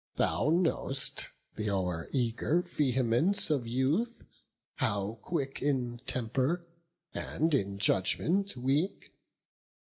Thou 0.15 0.49
know'st 0.49 1.27
th' 1.55 1.67
o'er 1.69 2.09
eager 2.11 2.63
vehemence 2.63 3.51
of 3.51 3.67
youth, 3.67 4.23
How 4.77 5.19
quick 5.21 5.61
in 5.61 6.01
temper, 6.07 6.65
and 7.13 7.53
in 7.53 7.77
judgment 7.77 8.57
weak. 8.57 9.13